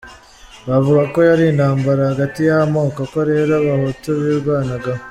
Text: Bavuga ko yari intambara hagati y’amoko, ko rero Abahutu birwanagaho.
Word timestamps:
Bavuga 0.67 1.01
ko 1.13 1.19
yari 1.29 1.43
intambara 1.47 2.01
hagati 2.11 2.39
y’amoko, 2.49 2.99
ko 3.11 3.19
rero 3.29 3.51
Abahutu 3.61 4.09
birwanagaho. 4.23 4.99